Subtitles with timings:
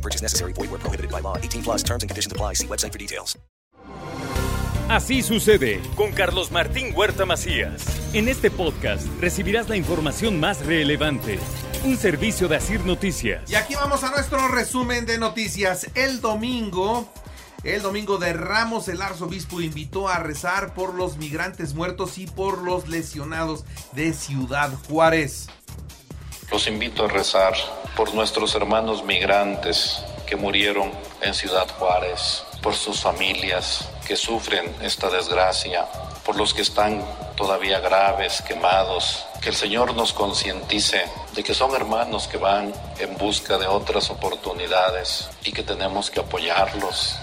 [0.00, 0.54] No purchase necessary.
[0.54, 1.36] Void where prohibited by law.
[1.36, 2.54] 18 plus terms and conditions apply.
[2.54, 3.38] See website for details.
[4.88, 7.84] Así sucede con Carlos Martín Huerta Macías.
[8.12, 11.38] En este podcast recibirás la información más relevante.
[11.84, 13.48] Un servicio de Asir Noticias.
[13.48, 15.86] Y aquí vamos a nuestro resumen de noticias.
[15.94, 17.08] El domingo,
[17.62, 22.58] el domingo de Ramos, el arzobispo invitó a rezar por los migrantes muertos y por
[22.58, 25.46] los lesionados de Ciudad Juárez.
[26.50, 27.54] Los invito a rezar
[27.96, 30.90] por nuestros hermanos migrantes que murieron
[31.20, 35.86] en Ciudad Juárez, por sus familias que sufren esta desgracia,
[36.24, 37.04] por los que están
[37.36, 39.24] todavía graves, quemados.
[39.40, 44.10] Que el Señor nos concientice de que son hermanos que van en busca de otras
[44.10, 47.16] oportunidades y que tenemos que apoyarlos.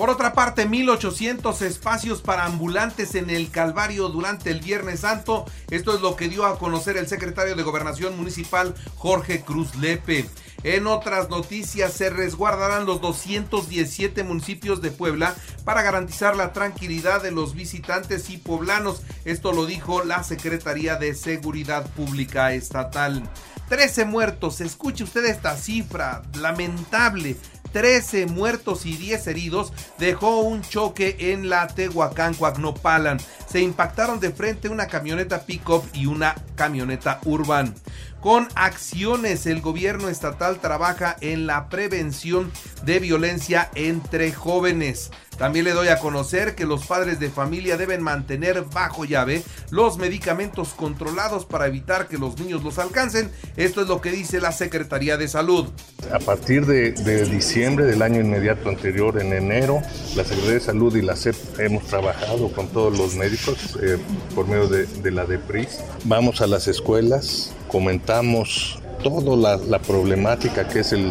[0.00, 5.44] Por otra parte, 1800 espacios para ambulantes en el Calvario durante el Viernes Santo.
[5.68, 10.24] Esto es lo que dio a conocer el secretario de Gobernación Municipal, Jorge Cruz Lepe.
[10.62, 15.34] En otras noticias, se resguardarán los 217 municipios de Puebla
[15.66, 19.02] para garantizar la tranquilidad de los visitantes y poblanos.
[19.26, 23.28] Esto lo dijo la Secretaría de Seguridad Pública Estatal.
[23.68, 27.36] 13 muertos, escuche usted esta cifra lamentable.
[27.72, 33.18] 13 muertos y 10 heridos dejó un choque en la Tehuacán, Coagnopalan.
[33.48, 37.74] Se impactaron de frente una camioneta pick-up y una camioneta urban.
[38.20, 42.52] Con acciones, el gobierno estatal trabaja en la prevención
[42.84, 45.10] de violencia entre jóvenes.
[45.38, 49.96] También le doy a conocer que los padres de familia deben mantener bajo llave los
[49.96, 53.30] medicamentos controlados para evitar que los niños los alcancen.
[53.56, 55.70] Esto es lo que dice la Secretaría de Salud.
[56.12, 56.92] A partir de,
[57.24, 59.80] diciembre del año inmediato anterior, en enero,
[60.14, 63.96] la Secretaría de Salud y la CEP hemos trabajado con todos los médicos eh,
[64.34, 65.78] por medio de, de la DEPRIS.
[66.04, 71.10] Vamos a las escuelas, comentamos toda la, problemática que es el,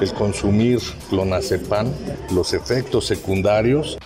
[0.00, 1.92] el consumir clonazepam,
[2.30, 3.98] los efectos secundarios.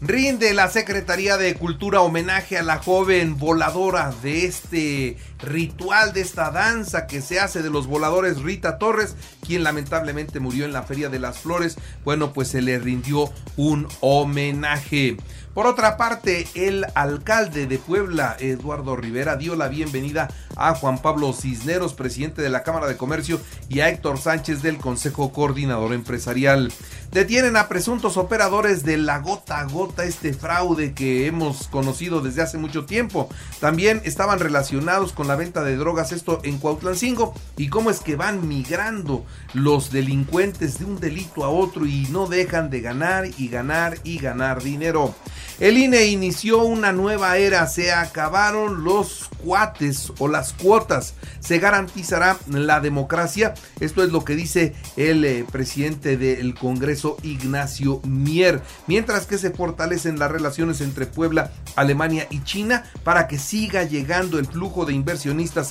[0.00, 6.50] Rinde la Secretaría de Cultura homenaje a la joven voladora de este ritual, de esta
[6.50, 9.16] danza que se hace de los voladores Rita Torres,
[9.46, 11.76] quien lamentablemente murió en la Feria de las Flores.
[12.04, 15.16] Bueno, pues se le rindió un homenaje.
[15.54, 21.32] Por otra parte, el alcalde de Puebla, Eduardo Rivera, dio la bienvenida a Juan Pablo
[21.32, 26.72] Cisneros, presidente de la Cámara de Comercio, y a Héctor Sánchez del Consejo Coordinador Empresarial.
[27.12, 32.42] Detienen a presuntos operadores de la gota a gota, este fraude que hemos conocido desde
[32.42, 33.28] hace mucho tiempo.
[33.60, 38.16] También estaban relacionados con la venta de drogas, esto en Cuautlancingo, y cómo es que
[38.16, 43.48] van migrando los delincuentes de un delito a otro y no dejan de ganar y
[43.48, 45.14] ganar y ganar dinero.
[45.60, 52.38] El INE inició una nueva era, se acabaron los cuates o las cuotas, se garantizará
[52.48, 53.54] la democracia.
[53.78, 59.50] Esto es lo que dice el eh, presidente del Congreso, Ignacio Mier, mientras que se
[59.50, 64.94] fortalecen las relaciones entre Puebla, Alemania y China para que siga llegando el flujo de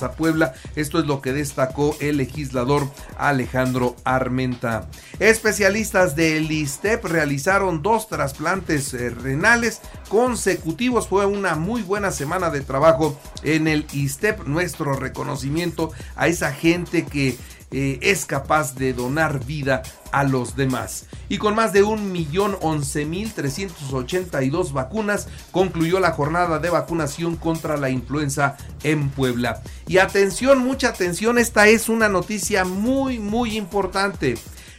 [0.02, 0.54] a Puebla.
[0.74, 2.88] Esto es lo que destacó el legislador
[3.18, 4.88] Alejandro Armenta.
[5.18, 11.08] Especialistas del ISTEP realizaron dos trasplantes eh, renales consecutivos.
[11.08, 14.46] Fue una muy buena semana de trabajo en el ISTEP.
[14.46, 17.36] Nuestro reconocimiento a esa gente que
[17.76, 21.06] eh, es capaz de donar vida a los demás.
[21.28, 29.10] Y con más de 1.011.382 vacunas, concluyó la jornada de vacunación contra la influenza en
[29.10, 29.60] Puebla.
[29.88, 34.36] Y atención, mucha atención, esta es una noticia muy, muy importante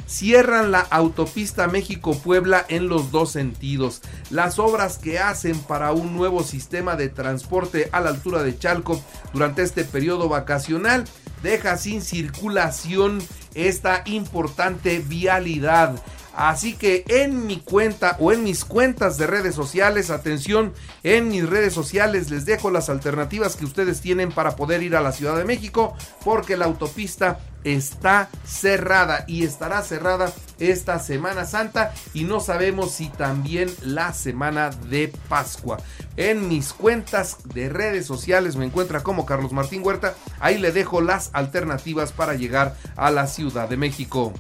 [0.08, 4.02] cierran la autopista México-Puebla en los dos sentidos.
[4.30, 9.02] Las obras que hacen para un nuevo sistema de transporte a la altura de Chalco
[9.34, 11.06] durante este periodo vacacional
[11.44, 13.22] deja sin circulación
[13.54, 15.96] esta importante vialidad.
[16.36, 20.74] Así que en mi cuenta o en mis cuentas de redes sociales, atención,
[21.04, 25.02] en mis redes sociales les dejo las alternativas que ustedes tienen para poder ir a
[25.02, 25.96] la Ciudad de México,
[26.26, 33.08] porque la autopista está cerrada y estará cerrada esta Semana Santa y no sabemos si
[33.08, 35.78] también la semana de Pascua.
[36.18, 41.00] En mis cuentas de redes sociales me encuentra como Carlos Martín Huerta, ahí le dejo
[41.00, 44.34] las alternativas para llegar a la Ciudad de México.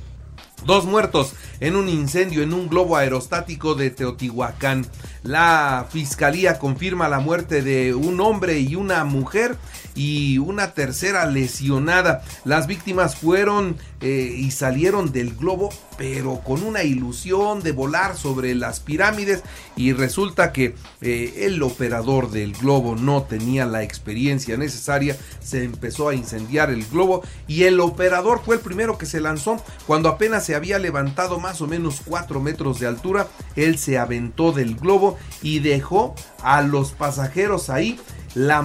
[0.66, 4.86] Dos muertos en un incendio en un globo aerostático de Teotihuacán.
[5.24, 9.58] La fiscalía confirma la muerte de un hombre y una mujer
[9.96, 12.24] y una tercera lesionada.
[12.44, 18.54] Las víctimas fueron eh, y salieron del globo, pero con una ilusión de volar sobre
[18.54, 19.42] las pirámides
[19.76, 26.10] y resulta que eh, el operador del globo no tenía la experiencia necesaria, se empezó
[26.10, 30.46] a incendiar el globo y el operador fue el primero que se lanzó cuando apenas
[30.46, 35.18] se había levantado más o menos 4 metros de altura, él se aventó del globo
[35.42, 38.00] y dejó a los pasajeros ahí
[38.36, 38.62] la,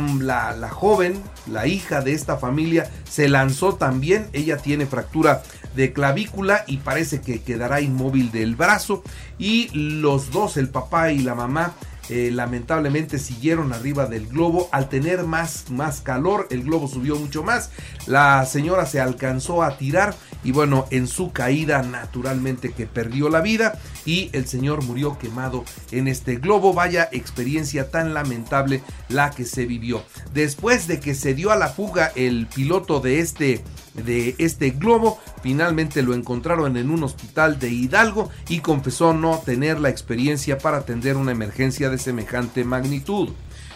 [0.56, 4.28] la, joven, la hija de esta familia, se lanzó también.
[4.32, 5.42] Ella tiene fractura
[5.74, 9.02] de clavícula y parece que quedará inmóvil del brazo.
[9.38, 11.74] Y los dos, el papá y la mamá,
[12.08, 14.68] eh, lamentablemente siguieron arriba del globo.
[14.72, 17.70] Al tener más, más calor, el globo subió mucho más.
[18.06, 23.40] La señora se alcanzó a tirar y bueno, en su caída naturalmente que perdió la
[23.40, 26.72] vida y el señor murió quemado en este globo.
[26.72, 30.02] Vaya experiencia tan lamentable la que se vivió.
[30.32, 33.62] Después de que se dio a la fuga el piloto de este
[33.94, 35.18] de este globo.
[35.42, 40.78] Finalmente lo encontraron en un hospital de Hidalgo y confesó no tener la experiencia para
[40.78, 43.30] atender una emergencia de semejante magnitud.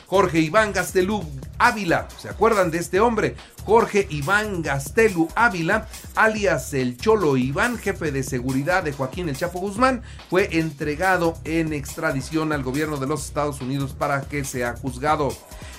[0.07, 1.25] Jorge Iván Gastelú
[1.59, 3.37] Ávila, ¿se acuerdan de este hombre?
[3.65, 9.61] Jorge Iván Gastelú Ávila, alias el Cholo Iván, jefe de seguridad de Joaquín El Chapo
[9.61, 15.35] Guzmán, fue entregado en extradición al gobierno de los Estados Unidos para que sea juzgado.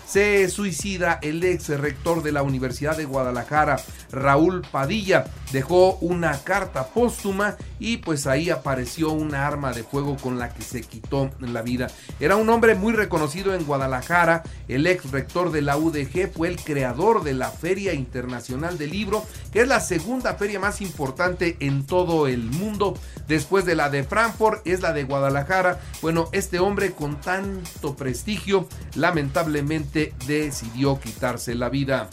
[0.07, 3.77] Se suicida el ex rector de la Universidad de Guadalajara,
[4.11, 5.25] Raúl Padilla.
[5.55, 10.61] Dejó una carta póstuma y pues ahí apareció una arma de fuego con la que
[10.61, 11.87] se quitó la vida.
[12.19, 14.43] Era un hombre muy reconocido en Guadalajara.
[14.67, 19.23] El ex rector de la UDG fue el creador de la Feria Internacional del Libro,
[19.53, 22.97] que es la segunda feria más importante en todo el mundo.
[23.29, 25.79] Después de la de Frankfurt es la de Guadalajara.
[26.01, 32.09] Bueno, este hombre con tanto prestigio lamentablemente decidió quitarse la vida.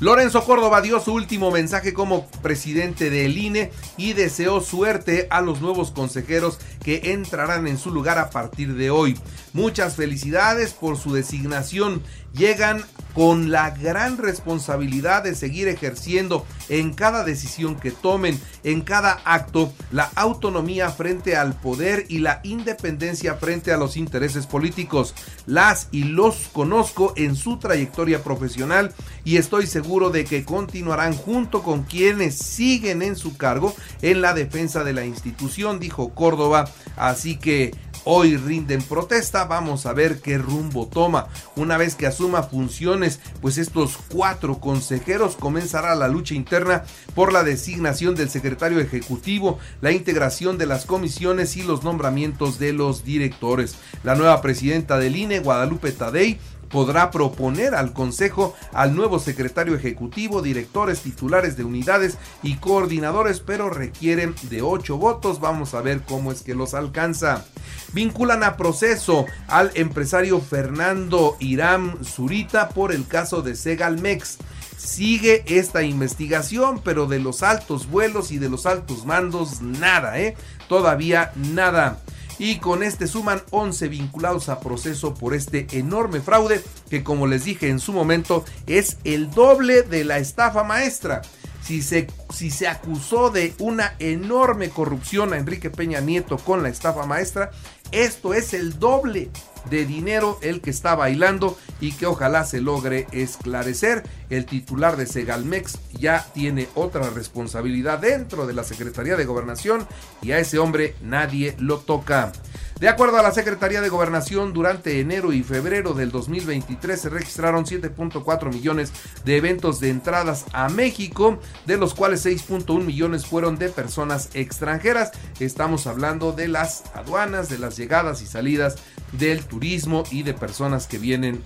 [0.00, 5.60] Lorenzo Córdoba dio su último mensaje como presidente del INE y deseó suerte a los
[5.60, 9.16] nuevos consejeros que entrarán en su lugar a partir de hoy.
[9.52, 12.02] Muchas felicidades por su designación.
[12.34, 12.84] Llegan
[13.14, 19.72] con la gran responsabilidad de seguir ejerciendo en cada decisión que tomen, en cada acto,
[19.92, 25.14] la autonomía frente al poder y la independencia frente a los intereses políticos.
[25.46, 28.92] Las y los conozco en su trayectoria profesional
[29.24, 34.34] y estoy seguro de que continuarán junto con quienes siguen en su cargo en la
[34.34, 36.68] defensa de la institución, dijo Córdoba.
[36.96, 37.72] Así que
[38.04, 39.44] hoy rinden protesta.
[39.44, 41.28] Vamos a ver qué rumbo toma.
[41.56, 46.84] Una vez que asuma funciones, pues estos cuatro consejeros comenzará la lucha interna
[47.14, 52.72] por la designación del secretario ejecutivo, la integración de las comisiones y los nombramientos de
[52.72, 53.76] los directores.
[54.02, 56.38] La nueva presidenta del INE, Guadalupe Tadei,
[56.74, 63.70] podrá proponer al Consejo al nuevo secretario ejecutivo, directores titulares de unidades y coordinadores, pero
[63.70, 65.38] requieren de ocho votos.
[65.38, 67.44] Vamos a ver cómo es que los alcanza.
[67.92, 74.38] Vinculan a proceso al empresario Fernando Irán Zurita por el caso de Segalmex.
[74.76, 80.36] Sigue esta investigación, pero de los altos vuelos y de los altos mandos, nada, ¿eh?
[80.68, 82.00] Todavía nada
[82.38, 87.44] y con este suman 11 vinculados a proceso por este enorme fraude que como les
[87.44, 91.22] dije en su momento es el doble de la estafa maestra.
[91.62, 96.68] Si se, si se acusó de una enorme corrupción a Enrique Peña Nieto con la
[96.68, 97.50] estafa maestra,
[97.90, 99.30] esto es el doble
[99.70, 104.04] de dinero el que está bailando y que ojalá se logre esclarecer.
[104.30, 109.86] El titular de Segalmex ya tiene otra responsabilidad dentro de la Secretaría de Gobernación
[110.22, 112.32] y a ese hombre nadie lo toca.
[112.80, 117.66] De acuerdo a la Secretaría de Gobernación, durante enero y febrero del 2023 se registraron
[117.66, 118.92] 7.4 millones
[119.24, 125.12] de eventos de entradas a México, de los cuales 6.1 millones fueron de personas extranjeras.
[125.38, 128.76] Estamos hablando de las aduanas, de las llegadas y salidas
[129.12, 131.42] del turismo y de personas que vienen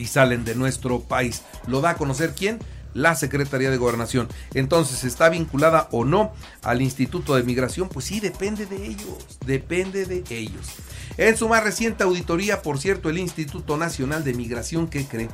[0.00, 1.42] y salen de nuestro país.
[1.66, 2.58] ¿Lo da a conocer quién?
[2.92, 4.28] la Secretaría de Gobernación.
[4.52, 7.88] Entonces, ¿está vinculada o no al Instituto de Migración?
[7.88, 10.66] Pues sí, depende de ellos, depende de ellos.
[11.16, 15.28] En su más reciente auditoría, por cierto, el Instituto Nacional de Migración, ¿qué cree?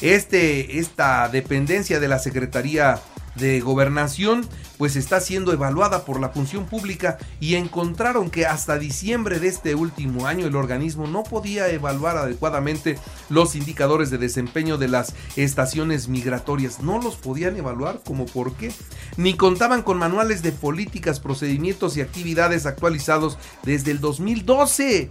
[0.00, 3.00] Este, esta dependencia de la Secretaría
[3.36, 4.48] de Gobernación
[4.78, 9.74] pues está siendo evaluada por la función pública y encontraron que hasta diciembre de este
[9.74, 12.98] último año el organismo no podía evaluar adecuadamente
[13.28, 16.80] los indicadores de desempeño de las estaciones migratorias.
[16.80, 18.72] No los podían evaluar como por qué.
[19.16, 25.10] Ni contaban con manuales de políticas, procedimientos y actividades actualizados desde el 2012.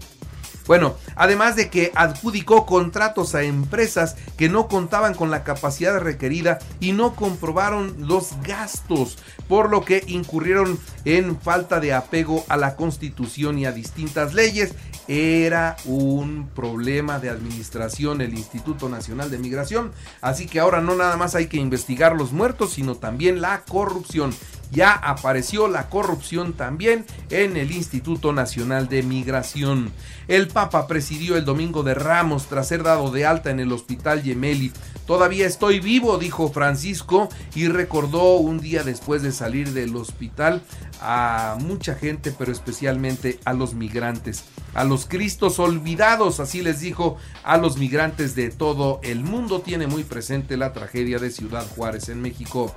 [0.65, 6.59] Bueno, además de que adjudicó contratos a empresas que no contaban con la capacidad requerida
[6.79, 9.17] y no comprobaron los gastos,
[9.47, 14.73] por lo que incurrieron en falta de apego a la constitución y a distintas leyes.
[15.07, 19.91] Era un problema de administración el Instituto Nacional de Migración,
[20.21, 24.33] así que ahora no nada más hay que investigar los muertos, sino también la corrupción
[24.73, 29.91] ya apareció la corrupción también en el Instituto Nacional de Migración.
[30.27, 34.23] El Papa presidió el domingo de Ramos tras ser dado de alta en el Hospital
[34.23, 34.71] Gemelli.
[35.05, 40.63] Todavía estoy vivo, dijo Francisco, y recordó un día después de salir del hospital
[41.01, 44.45] a mucha gente, pero especialmente a los migrantes,
[45.05, 49.61] cristos olvidados, así les dijo a los migrantes de todo el mundo.
[49.61, 52.73] Tiene muy presente la tragedia de Ciudad Juárez en México.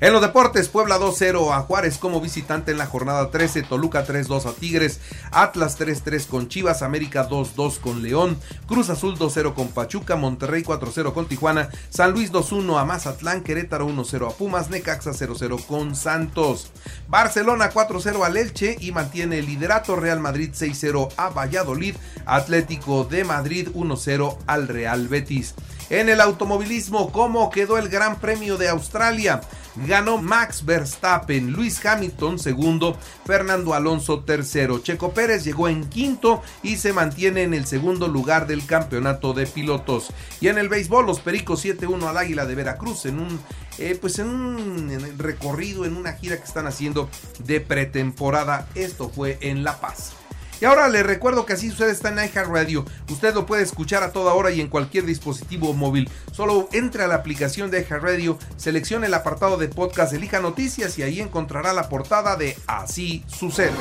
[0.00, 4.46] En los deportes, Puebla 2-0 a Juárez como visitante en la jornada 13, Toluca 3-2
[4.46, 5.00] a Tigres,
[5.32, 8.38] Atlas 3-3 con Chivas, América 2-2 con León,
[8.68, 13.88] Cruz Azul 2-0 con Pachuca, Monterrey 4-0 con Tijuana, San Luis 2-1 a Mazatlán, Querétaro
[13.88, 16.70] 1-0 a Pumas, Necaxa 0-0 con Santos,
[17.08, 23.24] Barcelona 4-0 al Elche y mantiene el liderato, Real Madrid 6-0 a Valladolid, Atlético de
[23.24, 25.56] Madrid 1-0 al Real Betis.
[25.90, 29.40] En el automovilismo, ¿cómo quedó el Gran Premio de Australia?
[29.86, 34.78] Ganó Max Verstappen, Luis Hamilton segundo, Fernando Alonso tercero.
[34.80, 39.46] Checo Pérez llegó en quinto y se mantiene en el segundo lugar del campeonato de
[39.46, 40.08] pilotos.
[40.40, 43.40] Y en el béisbol, los Pericos 7-1 al Águila de Veracruz en un
[43.78, 47.08] eh, pues en un recorrido, en una gira que están haciendo
[47.44, 48.68] de pretemporada.
[48.74, 50.17] Esto fue en La Paz.
[50.60, 52.84] Y ahora le recuerdo que así sucede está en iHeartRadio.
[53.10, 56.10] Usted lo puede escuchar a toda hora y en cualquier dispositivo móvil.
[56.32, 61.02] Solo entre a la aplicación de iHeartRadio, seleccione el apartado de podcast, elija noticias y
[61.02, 63.72] ahí encontrará la portada de Así sucede.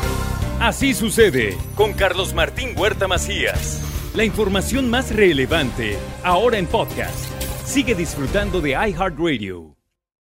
[0.60, 3.82] Así sucede con Carlos Martín Huerta Macías.
[4.16, 7.16] La información más relevante ahora en podcast.
[7.66, 9.77] Sigue disfrutando de iHeartRadio.